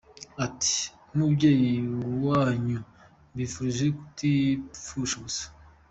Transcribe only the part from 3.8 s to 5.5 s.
kutipfusha ubusa.